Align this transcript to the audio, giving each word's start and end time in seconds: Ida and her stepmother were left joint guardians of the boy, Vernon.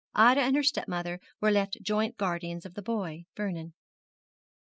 Ida 0.15 0.41
and 0.41 0.55
her 0.55 0.63
stepmother 0.63 1.19
were 1.39 1.51
left 1.51 1.77
joint 1.83 2.17
guardians 2.17 2.65
of 2.65 2.73
the 2.73 2.81
boy, 2.81 3.25
Vernon. 3.37 3.73